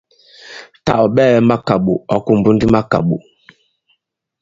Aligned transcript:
Tâ 0.85 0.93
ɔ̀ 1.03 1.09
ɓɛɛ̄ 1.15 1.45
makàɓò, 1.49 1.93
ɔ̌ 2.13 2.19
kùmbu 2.25 2.49
ndi 2.55 2.65
makàɓò. 2.73 3.17